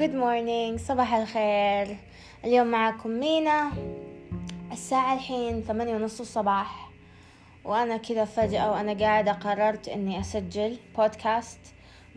[0.00, 0.76] Good morning.
[0.78, 1.96] صباح الخير.
[2.44, 3.70] اليوم معكم مينا.
[4.72, 6.90] الساعة الحين ثمانية ونص الصباح.
[7.64, 11.58] وأنا كذا فجأة وأنا قاعدة قررت إني أسجل بودكاست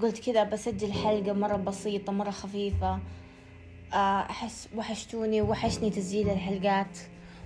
[0.01, 2.99] قلت كذا بسجل حلقة مرة بسيطة مرة خفيفة.
[3.93, 6.97] آه، أحس وحشتوني وحشني تسجيل الحلقات.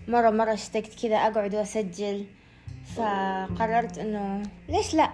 [0.07, 2.25] مرة مرة اشتقت كذا أقعد وأسجل.
[2.95, 5.09] فقررت إنه ليش لأ؟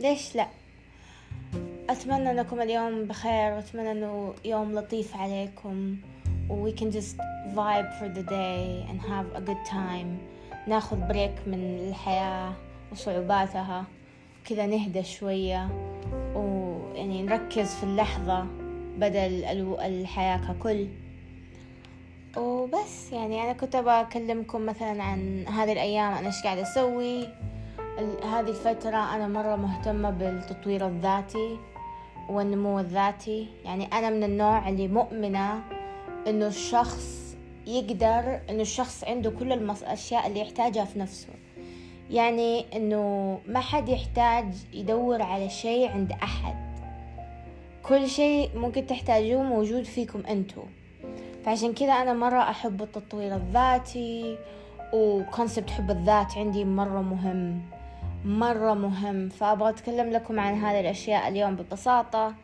[0.00, 0.59] ليش لأ؟
[1.90, 5.96] أتمنى أنكم اليوم بخير وأتمنى أنه يوم لطيف عليكم
[6.50, 7.16] we can just
[7.54, 10.18] vibe for the day and have a good time.
[10.68, 12.52] ناخذ بريك من الحياة
[12.92, 13.84] وصعوباتها
[14.44, 15.68] كذا نهدى شوية
[16.34, 18.46] ويعني نركز في اللحظة
[18.98, 19.44] بدل
[19.80, 20.86] الحياة ككل.
[22.36, 27.28] وبس يعني أنا كنت أبغى أكلمكم مثلا عن هذه الأيام أنا إيش قاعدة أسوي.
[28.22, 31.69] هذه الفترة أنا مرة مهتمة بالتطوير الذاتي.
[32.28, 33.48] والنمو الذاتي.
[33.64, 35.62] يعني أنا من النوع اللي مؤمنة
[36.26, 37.36] إنه الشخص
[37.66, 41.28] يقدر إنه الشخص عنده كل الأشياء اللي يحتاجها في نفسه.
[42.10, 46.70] يعني إنه ما حد يحتاج يدور على شيء عند أحد.
[47.82, 50.62] كل شيء ممكن تحتاجوه موجود فيكم أنتو
[51.44, 54.38] فعشان كذا أنا مرة أحب التطوير الذاتي
[54.92, 57.62] وكونسبت حب الذات عندي مرة مهم.
[58.24, 62.34] مرة مهم فأبغى أتكلم لكم عن هذه الأشياء اليوم ببساطة.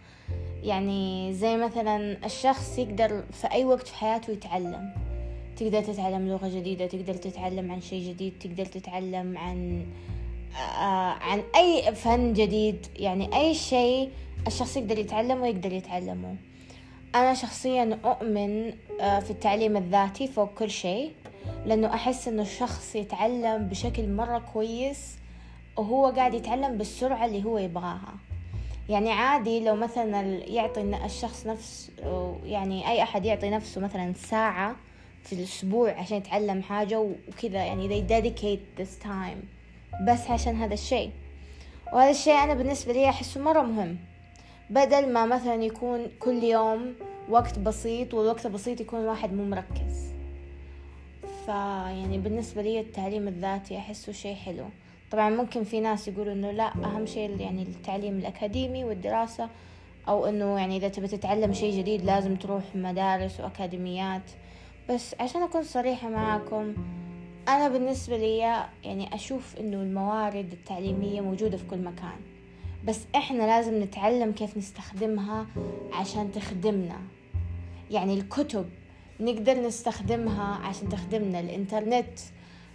[0.62, 4.92] يعني زي مثلا الشخص يقدر في أي وقت في حياته يتعلم.
[5.56, 9.86] تقدر تتعلم لغة جديدة تقدر تتعلم عن شيء جديد تقدر تتعلم عن
[10.56, 12.86] آه عن أي فن جديد.
[12.96, 14.10] يعني أي شيء
[14.46, 16.36] الشخص يقدر يتعلمه ويقدر يتعلمه.
[17.14, 21.12] أنا شخصيا أؤمن آه في التعليم الذاتي فوق كل شيء
[21.66, 25.16] لأنه أحس إنه الشخص يتعلم بشكل مرة كويس.
[25.76, 28.14] وهو قاعد يتعلم بالسرعة اللي هو يبغاها.
[28.88, 31.90] يعني عادي لو مثلا يعطي الشخص نفس
[32.44, 34.76] يعني أي أحد يعطي نفسه مثلا ساعة
[35.22, 39.38] في الأسبوع عشان يتعلم حاجة وكذا يعني they dedicate this time
[40.08, 41.10] بس عشان هذا الشيء.
[41.92, 43.96] وهذا الشيء أنا بالنسبة لي أحسه مرة مهم.
[44.70, 46.94] بدل ما مثلا يكون كل يوم
[47.28, 50.12] وقت بسيط والوقت البسيط يكون الواحد مو مركز.
[51.46, 54.64] فيعني بالنسبة لي التعليم الذاتي أحسه شيء حلو.
[55.10, 59.48] طبعا ممكن في ناس يقولوا إنه لا أهم شيء يعني التعليم الأكاديمي والدراسة
[60.08, 64.30] أو إنه يعني إذا تبي تتعلم شيء جديد لازم تروح مدارس وأكاديميات.
[64.90, 66.74] بس عشان أكون صريحة معاكم
[67.48, 68.38] أنا بالنسبة لي
[68.84, 72.20] يعني أشوف إنه الموارد التعليمية موجودة في كل مكان.
[72.84, 75.46] بس إحنا لازم نتعلم كيف نستخدمها
[75.92, 76.98] عشان تخدمنا.
[77.90, 78.68] يعني الكتب
[79.20, 81.40] نقدر نستخدمها عشان تخدمنا.
[81.40, 82.18] الإنترنت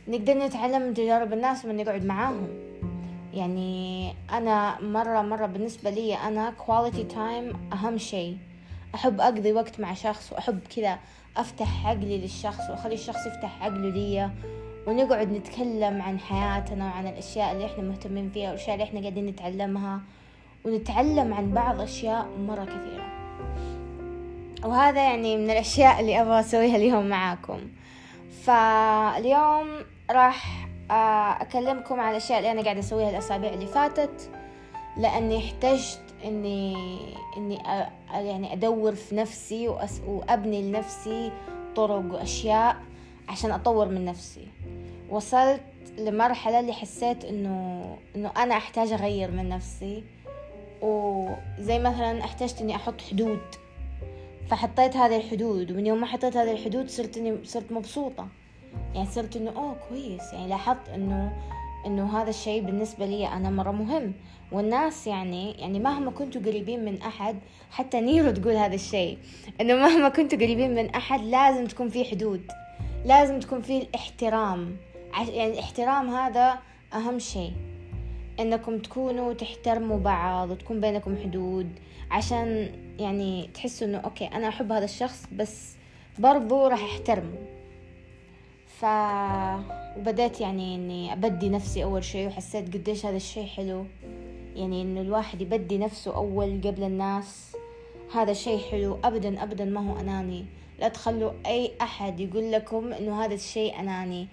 [0.07, 2.47] نقدر نتعلم من تجارب الناس من نقعد معاهم.
[3.33, 8.37] يعني أنا مرة مرة بالنسبة لي أنا quality time أهم شيء.
[8.95, 10.99] أحب أقضي وقت مع شخص وأحب كذا
[11.37, 14.29] أفتح عقلي للشخص وأخلي الشخص يفتح عقله لي
[14.87, 20.01] ونقعد نتكلم عن حياتنا وعن الأشياء اللي إحنا مهتمين فيها والأشياء اللي إحنا قاعدين نتعلمها.
[20.65, 23.05] ونتعلم عن بعض أشياء مرة كثيرة.
[24.63, 27.59] وهذا يعني من الأشياء اللي أبغى أسويها اليوم معاكم.
[28.31, 29.67] فاليوم
[30.11, 34.29] راح آه، أكلمكم عن الأشياء اللي أنا قاعدة أسويها الأسابيع اللي فاتت
[34.97, 36.75] لأني احتجت إني
[37.37, 37.55] إني
[38.13, 41.31] يعني أدور في نفسي وأس وأبني لنفسي
[41.75, 42.75] طرق وأشياء
[43.29, 44.47] عشان أطور من نفسي.
[45.09, 45.61] وصلت
[45.97, 50.03] لمرحلة اللي حسيت إنه إنه أنا أحتاج أغير من نفسي
[50.81, 53.41] وزي مثلا احتجت إني أحط حدود.
[54.51, 58.27] فحطيت هذه الحدود ومن يوم ما حطيت هذه الحدود صرت إني صرت مبسوطة.
[58.95, 61.33] يعني صرت إنه أوه كويس يعني لاحظت إنه
[61.85, 64.13] إنه هذا الشيء بالنسبة لي أنا مرة مهم.
[64.51, 67.35] والناس يعني يعني مهما كنتوا قريبين من أحد
[67.71, 69.17] حتى نيرو تقول هذا الشيء
[69.61, 72.51] إنه مهما كنتوا قريبين من أحد لازم تكون في حدود
[73.05, 74.77] لازم تكون في الاحترام.
[75.13, 76.59] يعني الاحترام هذا
[76.93, 77.53] أهم شيء.
[78.39, 81.69] إنكم تكونوا تحترموا بعض وتكون بينكم حدود
[82.11, 82.69] عشان
[83.01, 85.75] يعني تحسوا إنه أوكي أنا أحب هذا الشخص بس
[86.19, 87.37] برضو راح أحترمه.
[88.67, 88.85] ف
[89.97, 93.85] وبدأت يعني إني أبدي نفسي أول شيء وحسيت قديش هذا الشيء حلو.
[94.55, 97.55] يعني إنه الواحد يبدي نفسه أول قبل الناس.
[98.13, 100.45] هذا شيء حلو ابدا ابدا ما هو أناني.
[100.79, 104.27] لا تخلوا أي أحد يقول لكم إنه هذا الشيء أناني.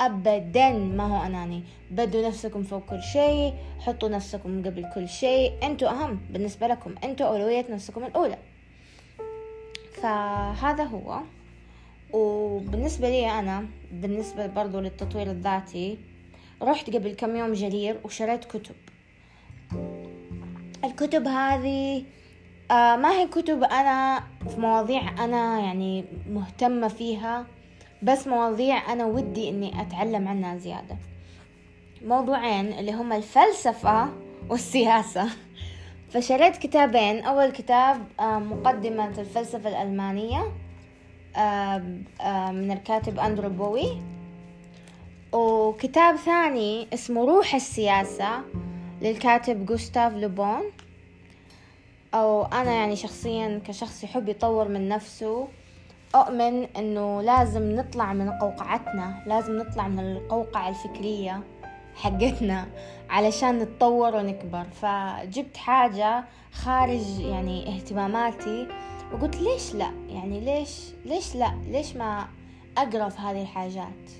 [0.00, 0.70] ابدا.
[0.70, 5.52] ما هو أناني؟ بدوا نفسكم فوق كل شيء حطوا نفسكم قبل كل شيء.
[5.62, 8.38] أنتوا أهم بالنسبة لكم أنتوا أولوية نفسكم الأولى.
[10.02, 11.20] فهذا هو.
[12.12, 15.98] وبالنسبة لي أنا بالنسبة برضو للتطوير الذاتي
[16.62, 18.74] رحت قبل كم يوم جرير وشريت كتب.
[20.84, 22.04] الكتب هذه
[22.70, 27.46] آه ما هي كتب أنا في مواضيع أنا يعني مهتمة فيها.
[28.04, 30.96] بس مواضيع أنا ودي إني أتعلم عنها زيادة.
[32.04, 34.08] موضوعين اللي هما الفلسفة
[34.48, 35.28] والسياسة.
[36.10, 37.24] فشريت كتابين.
[37.24, 40.52] أول كتاب آه، مقدمة الفلسفة الألمانية
[41.36, 41.82] آه،
[42.20, 44.02] آه، من الكاتب أندرو بوي
[45.32, 48.42] وكتاب ثاني اسمه روح السياسة
[49.02, 50.62] للكاتب جوستاف لوبون
[52.14, 55.48] أو أنا يعني شخصيا كشخص يحب يطور من نفسه.
[56.14, 61.42] أؤمن أنه لازم نطلع من قوقعتنا لازم نطلع من القوقعة الفكرية
[61.94, 62.66] حقتنا
[63.10, 64.64] علشان نتطور ونكبر.
[64.64, 68.68] فجبت حاجة خارج يعني اهتماماتي
[69.12, 72.26] وقلت ليش لا؟ يعني ليش ليش لا؟ ليش ما
[72.78, 74.10] أقرأ في هذه الحاجات؟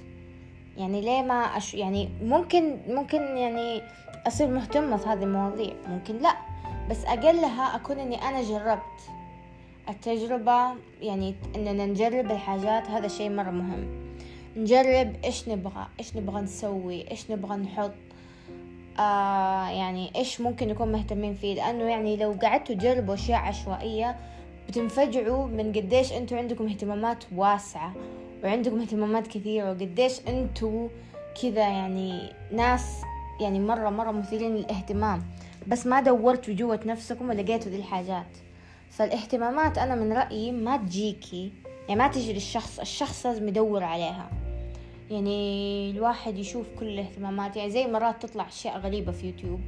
[0.77, 3.83] يعني ليه ما أش يعني ممكن ممكن يعني
[4.27, 6.37] أصير مهتمة في هذه المواضيع ممكن لا.
[6.91, 9.14] بس أقلها أكون إني أنا جربت.
[9.89, 13.87] التجربة يعني إننا نجرب الحاجات هذا شيء مرة مهم.
[14.57, 17.93] نجرب إيش نبغى إيش نبغى نسوي إيش نبغى نحط.
[18.99, 21.55] آه يعني إيش ممكن نكون مهتمين فيه.
[21.55, 24.17] لأنه يعني لو قعدتوا تجربوا أشياء عشوائية
[24.69, 27.95] بتنفجعوا من قديش أنتوا عندكم اهتمامات واسعة
[28.45, 30.89] وعندكم اهتمامات كثيرة وقديش أنتوا
[31.43, 33.03] كذا يعني ناس
[33.41, 35.23] يعني مرة مرة مثيرين للاهتمام.
[35.67, 38.27] بس ما دورتوا جوة نفسكم ولقيتوا دي الحاجات.
[38.97, 41.53] فالاهتمامات أنا من رأيي ما تجيكي
[41.89, 44.31] يعني ما تجي للشخص الشخص لازم يدور عليها.
[45.11, 49.61] يعني الواحد يشوف كل الاهتمامات يعني زي مرات تطلع أشياء غريبة في يوتيوب.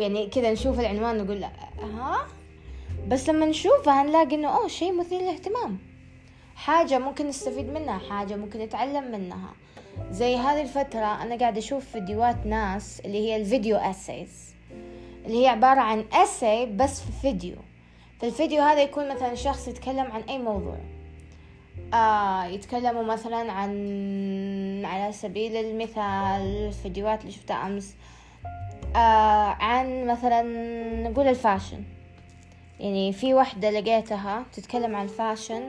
[0.00, 2.26] يعني كذا نشوف العنوان نقول ها؟
[3.08, 5.78] بس لما نشوفها نلاقي إنه أوه شيء مثير للاهتمام.
[6.56, 9.54] حاجة ممكن نستفيد منها حاجة ممكن نتعلم منها.
[10.10, 14.54] زي هذه الفترة أنا قاعدة أشوف فيديوهات ناس اللي هي الفيديو أسيز
[15.26, 17.56] اللي هي عبارة عن أسي بس في فيديو.
[18.20, 20.76] فالفيديو هذا يكون مثلا شخص يتكلم عن أي موضوع.
[21.94, 27.94] آه يتكلموا مثلا عن على سبيل المثال الفيديوهات اللي شفتها أمس.
[28.96, 30.42] آه عن مثلا
[31.08, 31.82] نقول ال fashion.
[32.80, 35.62] يعني في وحدة لقيتها تتكلم عن ال fashion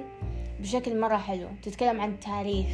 [0.60, 1.48] بشكل مرة حلو.
[1.64, 2.68] تتكلم عن التاريخ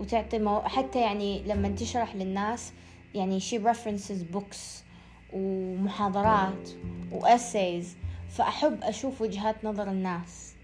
[0.00, 0.60] وتعطي مو...
[0.60, 2.72] حتى يعني لما تشرح للناس
[3.14, 4.82] يعني she references books
[5.32, 6.68] ومحاضرات
[7.12, 7.96] و essays
[8.28, 10.54] فأحب أشوف وجهات نظر الناس.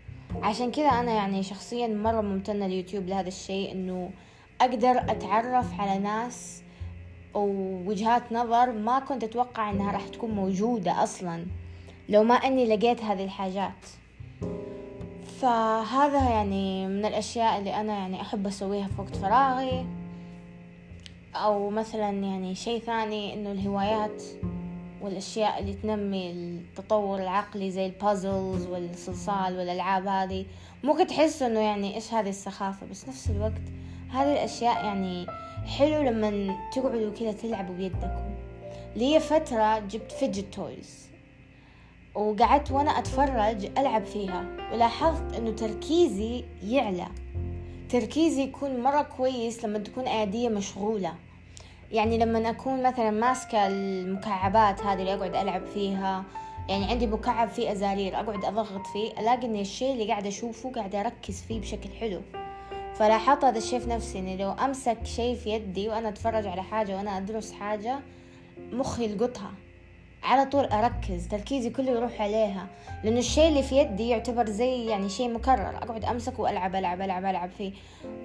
[0.43, 4.11] عشان كذا أنا يعني شخصيا مرة ممتنة اليوتيوب لهذا الشيء إنه
[4.61, 6.62] أقدر أتعرف على ناس
[7.34, 11.46] ووجهات نظر ما كنت أتوقع إنها راح تكون موجودة أصلا
[12.08, 13.87] لو ما أني لقيت هذه الحاجات.
[15.40, 19.87] فهذا يعني من الأشياء اللي أنا يعني أحب أسويها في وقت فراغي.
[21.34, 24.22] أو مثلا يعني شيء ثاني إنه الهوايات.
[25.04, 30.46] والأشياء اللي تنمي التطور العقلي زي البازلز والصلصال والألعاب هذه.
[30.84, 33.62] ممكن تحس إنه يعني إيش هذه السخافة بس نفس الوقت
[34.10, 35.26] هذه الأشياء يعني
[35.78, 38.34] حلو لما تقعدوا كذا تلعبوا بيدكم.
[38.96, 41.08] لي فترة جبت فيجت تويز
[42.14, 47.06] وقعدت وأنا أتفرج ألعب فيها ولاحظت إنه تركيزي يعلى.
[47.88, 51.14] تركيزي يكون مرة كويس لما تكون أيديا مشغولة.
[51.94, 56.24] يعني لما أكون مثلا ماسكة المكعبات هذه اللي أقعد ألعب فيها
[56.69, 61.01] يعني عندي مكعب فيه أزارير أقعد أضغط فيه ألاقي إن الشيء اللي قاعدة أشوفه قاعدة
[61.01, 62.22] أركز فيه بشكل حلو.
[62.94, 66.96] فلاحظت هذا الشيء في نفسي إني لو أمسك شيء في يدي وأنا أتفرج على حاجة
[66.96, 68.01] وأنا أدرس حاجة
[68.72, 69.53] مخي يلقطها.
[70.22, 72.67] على طول أركز تركيزي كله يروح عليها.
[73.05, 77.24] لأنه الشيء اللي في يدي يعتبر زي يعني شيء مكرر أقعد أمسك وألعب ألعب ألعب
[77.24, 77.72] ألعب فيه.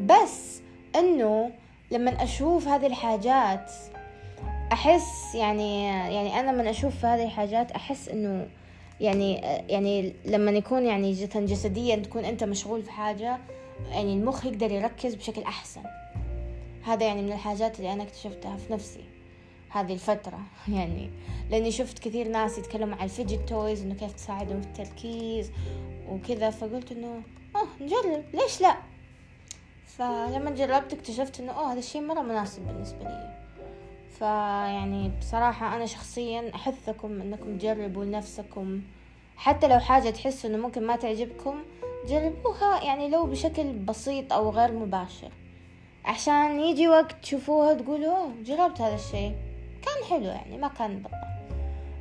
[0.02, 0.62] بس
[0.96, 1.52] إنه
[1.91, 3.72] لما أشوف هذه الحاجات
[4.72, 8.48] أحس يعني يعني أنا لما أشوف هذه الحاجات أحس إنه
[9.01, 9.36] يعني
[9.69, 13.38] يعني لما يكون يعني جسديا تكون أنت مشغول في حاجة
[13.89, 15.81] يعني المخ يقدر يركز بشكل أحسن.
[16.84, 19.03] هذا يعني من الحاجات اللي أنا اكتشفتها في نفسي
[19.69, 20.39] هذه الفترة.
[20.77, 21.10] يعني
[21.50, 25.51] لأني شفت كثير ناس يتكلموا عن ال fidget toys إنه كيف تساعدهم في التركيز
[26.10, 27.22] وكذا فقلت إنه
[27.55, 28.75] أوه نجرب ليش لا؟
[30.00, 33.36] فلما جربت اكتشفت إنه أوه هذا الشيء مرة مناسب بالنسبة لي.
[34.20, 38.82] فيعني بصراحة أنا شخصيا أحثكم إنكم تجربوا لنفسكم
[39.38, 41.56] حتى لو حاجة تحسوا إنه ممكن ما تعجبكم
[42.08, 45.32] جربوها يعني لو بشكل بسيط أو غير مباشر.
[46.06, 49.36] عشان يجي وقت تشوفوها تقولوا جربت هذا الشيء.
[49.82, 51.13] كان حلو يعني ما كان بطل.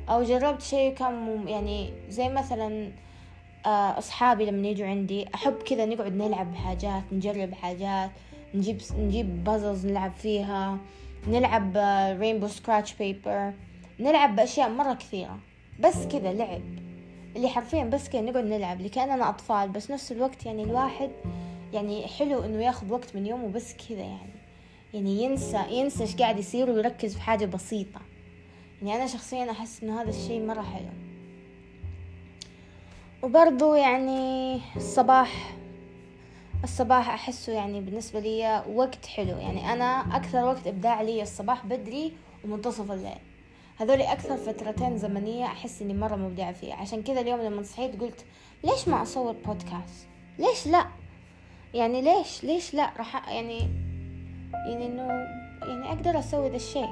[0.09, 2.91] أو جربت شيء كان يعني زي مثلا
[3.65, 8.11] أصحابي لما يجوا عندي أحب كذا نقعد نلعب بحاجات نجرب حاجات
[8.53, 10.77] نجيب نجيب puzzles نلعب فيها
[11.27, 11.77] نلعب
[12.19, 13.53] rainbow scratch paper
[13.99, 15.39] نلعب بأشياء مرة كثيرة.
[15.79, 16.61] بس كذا لعب.
[17.35, 21.09] اللي حرفيا بس كان نقعد نلعب اللي كأننا أطفال بس نفس الوقت يعني الواحد
[21.73, 24.39] يعني حلو إنه ياخذ وقت من يومه بس كذا يعني.
[24.93, 28.01] يعني ينسى ينسى إيش قاعد يصير ويركز في حاجة بسيطة.
[28.81, 31.08] يعني أنا شخصيا أحس إنه هذا الشيء مرة حلو.
[33.23, 35.55] وبرضو يعني الصباح
[36.63, 39.37] الصباح أحسه يعني بالنسبة لي وقت حلو.
[39.37, 42.13] يعني أنا أكثر وقت إبداع لي الصباح بدري
[42.45, 43.17] ومنتصف الليل.
[43.77, 46.75] هذولي أكثر فترتين زمنية أحس إني مرة مبدعة فيها.
[46.75, 48.25] عشان كذا اليوم لما صحيت قلت
[48.63, 50.07] ليش ما أصور بودكاست
[50.39, 50.85] ليش لا؟
[51.73, 53.59] يعني ليش ليش لا؟ راح يعني
[54.67, 55.03] يعني إنه
[55.61, 56.89] يعني أقدر أسوي ذا الشيء.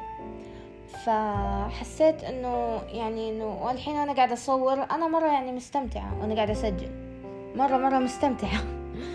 [0.88, 6.91] فحسيت إنه يعني إنه والحين أنا قاعدة أصور أنا مرة يعني مستمتعة وأنا قاعدة أسجل.
[7.56, 8.60] مرة مرة مستمتعة.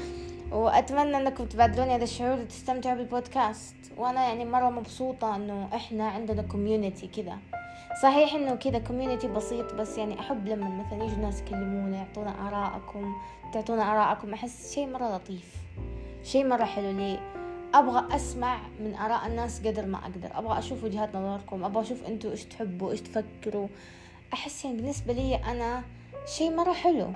[0.52, 3.74] وأتمنى أنكم تبادلوني هذا الشعور وتستمتعوا بالبودكاست.
[3.96, 7.38] وأنا يعني مرة مبسوطة أنه إحنا عندنا community كذا.
[8.02, 13.14] صحيح إنه كذا community بسيط بس يعني أحب لما مثلا يجوا ناس يكلمونا يعطونا آرائكم
[13.52, 15.56] تعطونا آرائكم أحس شيء مرة لطيف.
[16.24, 17.18] شيء مرة حلو لي.
[17.74, 20.38] أبغى أسمع من آراء الناس قدر ما أقدر.
[20.38, 21.64] أبغى أشوف وجهات نظركم.
[21.64, 23.68] أبغى أشوف أنتوا إيش تحبوا إيش تفكروا.
[24.32, 25.82] أحس يعني بالنسبة لي أنا
[26.26, 27.12] شيء مرة حلو.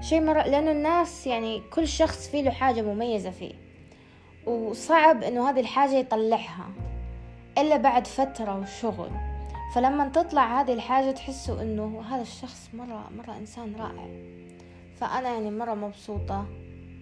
[0.00, 3.54] شيء مرة لأنه الناس يعني كل شخص فيه له حاجة مميزة فيه.
[4.46, 6.66] وصعب إنه هذه الحاجة يطلعها
[7.58, 9.10] إلا بعد فترة وشغل.
[9.74, 14.06] فلما تطلع هذه الحاجة تحسوا إنه هذا الشخص مرة مرة إنسان رائع.
[15.00, 16.46] فأنا يعني مرة مبسوطة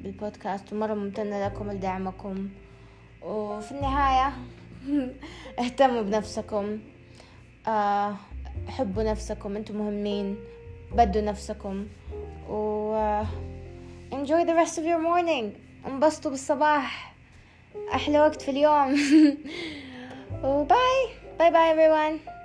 [0.02, 2.49] بالبودكاست ومرة ممتنة لكم لدعمكم
[3.23, 4.32] وفي النهاية
[5.61, 6.78] اهتموا بنفسكم.
[7.68, 8.16] آه،
[8.68, 10.37] حبوا نفسكم أنتم مهمين.
[10.92, 11.87] بدوا نفسكم.
[12.49, 13.23] و
[14.12, 15.46] enjoy the rest of your morning.
[15.87, 17.14] انبسطوا بالصباح.
[17.94, 18.94] أحلى وقت في اليوم.
[20.44, 21.08] وباي
[21.38, 22.36] باي باي everyone.